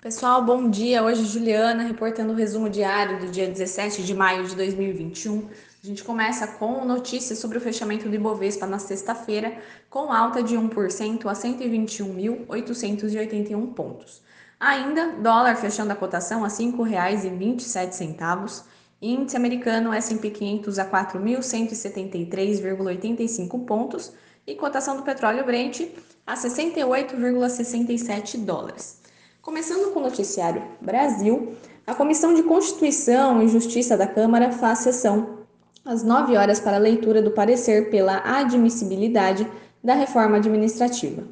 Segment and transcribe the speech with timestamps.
[0.00, 1.02] Pessoal, bom dia.
[1.02, 5.48] Hoje Juliana reportando o resumo diário do dia 17 de maio de 2021.
[5.82, 9.58] A gente começa com notícias sobre o fechamento do Ibovespa na sexta-feira,
[9.90, 14.22] com alta de 1% a 121.881 pontos.
[14.60, 18.62] Ainda, dólar fechando a cotação a R$ 5,27,
[19.02, 24.12] índice americano S&P 500 a 4.173,85 pontos
[24.46, 25.88] e cotação do petróleo Brent
[26.24, 28.97] a 68,67 dólares.
[29.40, 31.54] Começando com o noticiário Brasil,
[31.86, 35.38] a Comissão de Constituição e Justiça da Câmara faz sessão
[35.84, 39.48] às 9 horas para leitura do parecer pela admissibilidade
[39.82, 41.22] da reforma administrativa.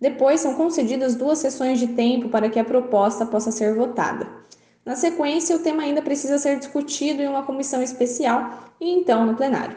[0.00, 4.28] Depois são concedidas duas sessões de tempo para que a proposta possa ser votada.
[4.84, 9.34] Na sequência, o tema ainda precisa ser discutido em uma comissão especial e então no
[9.34, 9.76] plenário.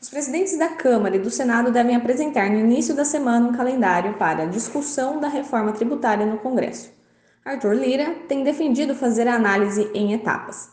[0.00, 4.14] Os presidentes da Câmara e do Senado devem apresentar no início da semana um calendário
[4.14, 6.94] para a discussão da reforma tributária no Congresso.
[7.46, 10.68] Arthur Lira tem defendido fazer a análise em etapas.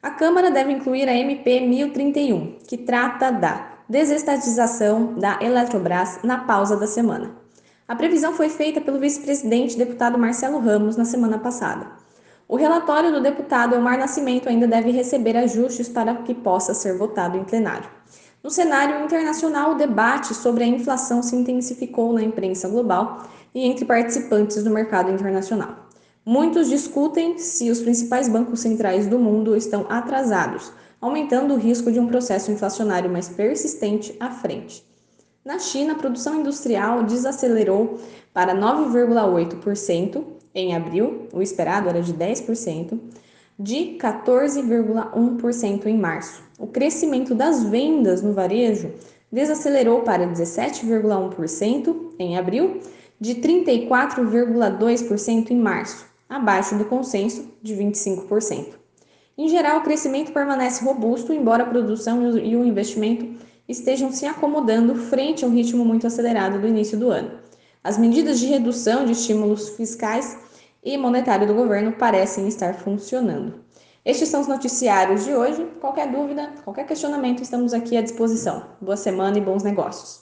[0.00, 6.76] A Câmara deve incluir a MP 1031, que trata da desestatização da Eletrobras na pausa
[6.76, 7.32] da semana.
[7.88, 11.88] A previsão foi feita pelo vice-presidente deputado Marcelo Ramos na semana passada.
[12.46, 17.36] O relatório do deputado Elmar Nascimento ainda deve receber ajustes para que possa ser votado
[17.36, 17.90] em plenário.
[18.44, 23.84] No cenário internacional, o debate sobre a inflação se intensificou na imprensa global e entre
[23.84, 25.81] participantes do mercado internacional.
[26.24, 31.98] Muitos discutem se os principais bancos centrais do mundo estão atrasados, aumentando o risco de
[31.98, 34.86] um processo inflacionário mais persistente à frente.
[35.44, 37.98] Na China, a produção industrial desacelerou
[38.32, 40.22] para 9,8%
[40.54, 43.00] em abril, o esperado era de 10%,
[43.58, 46.40] de 14,1% em março.
[46.56, 48.92] O crescimento das vendas no varejo
[49.32, 52.78] desacelerou para 17,1% em abril,
[53.20, 58.74] de 34,2% em março abaixo do consenso de 25%.
[59.36, 63.26] Em geral, o crescimento permanece robusto, embora a produção e o investimento
[63.68, 67.38] estejam se acomodando frente a um ritmo muito acelerado do início do ano.
[67.82, 70.38] As medidas de redução de estímulos fiscais
[70.82, 73.62] e monetário do governo parecem estar funcionando.
[74.04, 75.64] Estes são os noticiários de hoje.
[75.80, 78.64] Qualquer dúvida, qualquer questionamento, estamos aqui à disposição.
[78.80, 80.21] Boa semana e bons negócios.